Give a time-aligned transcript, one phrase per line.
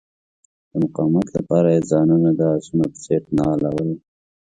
[0.69, 3.89] د مقاومت لپاره یې ځانونه د آسونو په څیر نالول.